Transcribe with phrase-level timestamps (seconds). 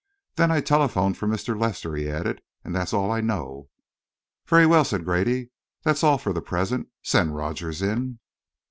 [0.35, 1.55] "Then I telephoned for Mr.
[1.55, 3.69] Lester," he added, "and that's all I know."
[4.47, 5.51] "Very well," said Grady.
[5.83, 6.87] "That's all for the present.
[7.03, 8.17] Send Rogers in."